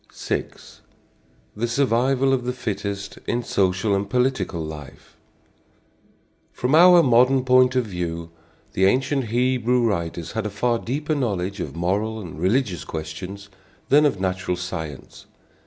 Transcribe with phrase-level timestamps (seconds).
[0.11, 0.45] VI.
[1.55, 5.15] THE SURVIVAL OF THE FITTEST IN SOCIAL AND POLITICAL LIFE.
[6.51, 8.31] From our modern point of view,
[8.73, 13.49] the ancient Hebrew writers had a far deeper knowledge of moral and religious questions
[13.89, 15.27] than of natural science.